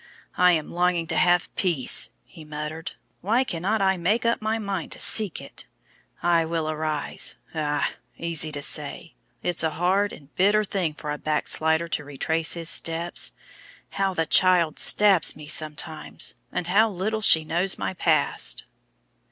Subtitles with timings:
[0.35, 2.93] "I am longing to have peace," he muttered.
[3.21, 5.65] "Why cannot I make up my mind to seek it!
[6.23, 11.19] 'I will arise' ay, easy to say; it's a hard and bitter thing for a
[11.19, 13.33] backslider to retrace his steps.
[13.91, 18.65] How the child stabs me sometimes, and how little she knows my past!"